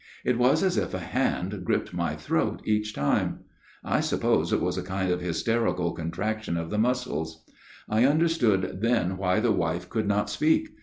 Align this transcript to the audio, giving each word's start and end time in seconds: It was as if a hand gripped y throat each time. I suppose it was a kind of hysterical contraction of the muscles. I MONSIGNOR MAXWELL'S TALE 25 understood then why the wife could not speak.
It 0.25 0.39
was 0.39 0.63
as 0.63 0.77
if 0.77 0.95
a 0.95 0.99
hand 0.99 1.61
gripped 1.63 1.93
y 1.93 2.15
throat 2.15 2.63
each 2.65 2.95
time. 2.95 3.41
I 3.83 3.99
suppose 3.99 4.51
it 4.51 4.59
was 4.59 4.75
a 4.75 4.81
kind 4.81 5.11
of 5.11 5.21
hysterical 5.21 5.91
contraction 5.91 6.57
of 6.57 6.71
the 6.71 6.79
muscles. 6.79 7.45
I 7.87 8.01
MONSIGNOR 8.01 8.13
MAXWELL'S 8.15 8.37
TALE 8.39 8.49
25 8.49 8.61
understood 8.71 8.81
then 8.81 9.17
why 9.17 9.39
the 9.39 9.51
wife 9.51 9.89
could 9.89 10.07
not 10.07 10.31
speak. 10.31 10.69